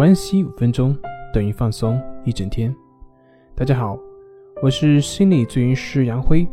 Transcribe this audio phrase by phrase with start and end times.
[0.00, 0.96] 关系五分钟
[1.30, 2.74] 等于放松一整天。
[3.54, 3.98] 大家好，
[4.62, 6.48] 我是心理咨询师杨辉，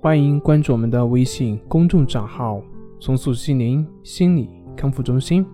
[0.00, 2.60] 欢迎关注我们的微信公众账号
[2.98, 5.46] “松塑心灵心理康复中心”。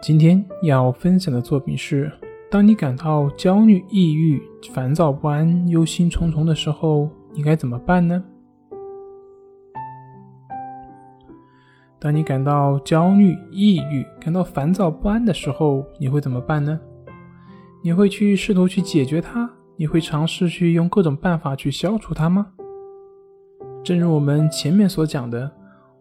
[0.00, 2.10] 今天要分享的作品是：
[2.50, 4.40] 当你感到焦虑、抑郁、
[4.72, 8.24] 烦躁不安、忧心忡忡的时候，你该怎么办呢？
[12.00, 16.80] 当你感到焦虑、抑郁、感到烦躁不安的时候，你会怎么办呢？
[17.82, 19.50] 你会去试图去解决它？
[19.76, 22.46] 你会尝试去用各种办法去消除它吗？
[23.84, 25.52] 正如我们前面所讲的，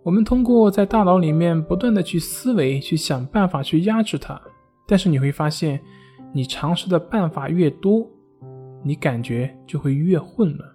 [0.02, 4.40] 我们通过在大脑里面不断的去思维，去想办法去压制它。
[4.88, 5.82] 但是你会发现，
[6.32, 8.10] 你尝试的办法越多，
[8.84, 10.70] 你感觉就会越混乱。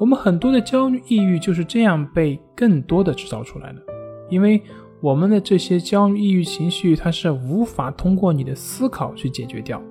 [0.00, 3.82] 我们很多的焦虑、抑郁就是这样被更多的制造出来的。
[4.32, 4.62] 因为
[5.02, 9.82] 我们的这些焦虑、抑郁情绪，它是无法通过你的思考去解决掉，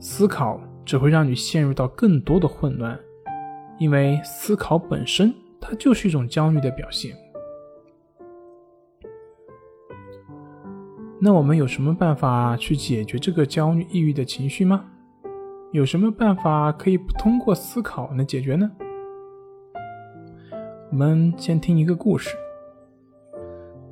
[0.00, 2.98] 思考只会让你陷入到更多的混乱，
[3.78, 7.14] 因为思考本身它就是一种焦虑的表现。
[11.20, 14.86] 那我们有什么办法去解决这个焦虑、抑郁的情绪吗？
[15.72, 18.70] 有什么办法可以不通过思考来解决呢？
[20.90, 22.34] 我们先听一个故事。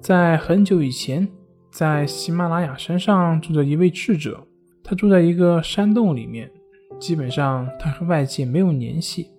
[0.00, 1.28] 在很久以前，
[1.70, 4.42] 在喜马拉雅山上住着一位智者，
[4.82, 6.50] 他住在一个山洞里面，
[6.98, 9.30] 基本上他和外界没有联系。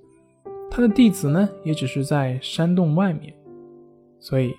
[0.69, 3.33] 他的弟子呢，也只是在山洞外面，
[4.19, 4.53] 所以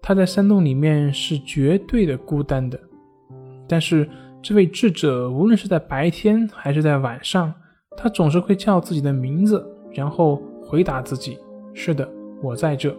[0.00, 2.78] 他在山洞里面是绝对的孤单的。
[3.66, 4.08] 但是
[4.40, 7.52] 这位智者，无论是在白天还是在晚上，
[7.96, 11.36] 他总是会叫自己的名字，然后回答自己
[11.74, 12.08] ：“是的，
[12.40, 12.96] 我在这。”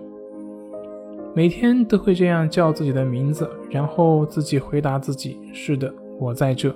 [1.36, 6.76] 每天都会这样叫自己的名字，然后自己回答自己：“是的，我在这。”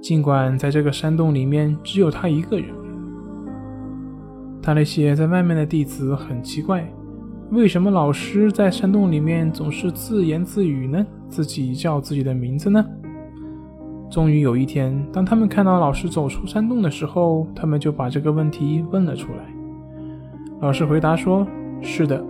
[0.00, 2.68] 尽管在这个山洞里面只有他一个人，
[4.62, 6.88] 他那些在外面的弟子很奇怪，
[7.50, 11.04] 为什么老师在山洞里面总是自言自语呢？
[11.28, 12.84] 自己叫自己的名字呢？
[14.10, 19.38] 终于有一天，当他们看到老师走出山洞的时候，他们就把这个问题问了出来。
[20.60, 21.46] 老师回答说
[21.82, 22.24] ：“是的。”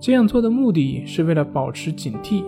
[0.00, 2.44] 这样做的目的是为了保持警惕。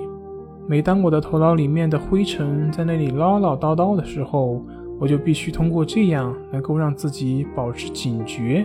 [0.69, 4.65] 每当我的头脑里面的灰尘在那里唠唠叨叨的时候，
[5.01, 8.65] 我就必须通过这样能够让自己保持警觉。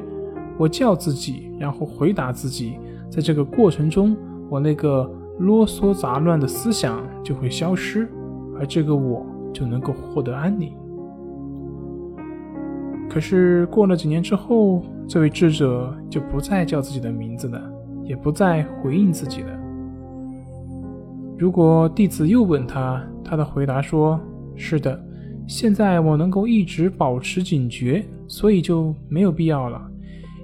[0.57, 2.77] 我叫自己，然后回答自己，
[3.09, 4.15] 在这个过程中，
[4.49, 5.09] 我那个
[5.39, 8.07] 啰嗦杂乱的思想就会消失，
[8.57, 10.71] 而这个我就能够获得安宁。
[13.09, 17.59] 可是过了几年之后，这位智者就不再叫自己的名字了。
[18.05, 19.49] 也不再回应自己了。
[21.37, 24.17] 如果弟子又问他，他的回答说
[24.55, 24.97] ：“是的，
[25.47, 29.81] 现在我能够一直保持警觉，所以就没有必要了。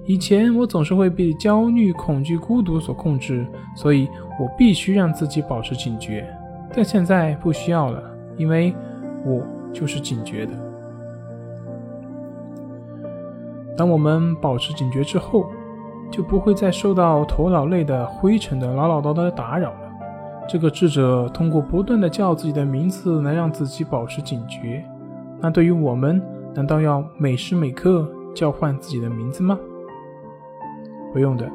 [0.06, 3.46] 以前我总是会被焦虑、恐惧、孤独所控制，
[3.76, 4.08] 所以
[4.40, 6.28] 我必须让自己保持警觉。
[6.74, 8.04] 但现在不需要了，
[8.36, 8.74] 因为
[9.26, 9.42] 我
[9.72, 10.52] 就是警觉的。
[13.78, 15.46] 当我们保持警觉之后。”
[16.12, 19.92] 就不会再受到头脑内的灰尘的唠唠叨叨的打扰了。
[20.48, 24.84] 这个智者通过不断的叫自己的名字来让自己保持警觉。
[25.40, 26.22] 那对于我们，
[26.54, 28.06] 难道要每时每刻
[28.36, 29.58] 叫唤自己的名字吗？
[31.14, 31.50] 不用的。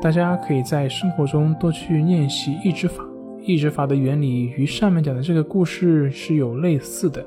[0.00, 3.02] 大家可以在生活中多去练习意志法。
[3.40, 7.24] 意志法的原理与上面讲的这个故事是有类似的，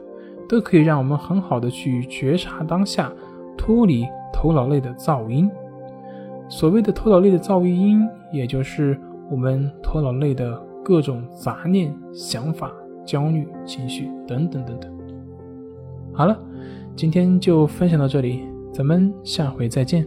[0.47, 3.11] 都可以让我们很好的去觉察当下，
[3.57, 5.49] 脱离头脑内的噪音。
[6.47, 12.71] 所谓的头脑内的噪音，也就是我们头脑内的各种杂念、想法、
[13.05, 14.91] 焦虑情绪等等等等。
[16.13, 16.39] 好了，
[16.95, 20.05] 今天就分享到这里，咱们下回再见。